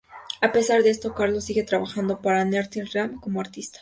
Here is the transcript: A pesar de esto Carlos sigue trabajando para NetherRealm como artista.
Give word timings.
A 0.41 0.51
pesar 0.51 0.81
de 0.81 0.89
esto 0.89 1.13
Carlos 1.13 1.43
sigue 1.43 1.61
trabajando 1.61 2.23
para 2.23 2.43
NetherRealm 2.43 3.19
como 3.19 3.39
artista. 3.39 3.69